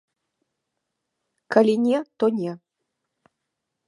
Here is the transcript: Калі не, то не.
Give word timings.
Калі 1.55 1.75
не, 1.85 1.99
то 2.23 2.33
не. 2.39 2.51